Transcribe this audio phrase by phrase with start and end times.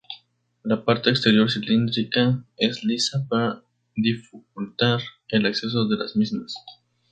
[0.63, 3.61] La parte exterior cilíndrica es lisa, para
[3.95, 6.55] dificultar el acceso a las mismas.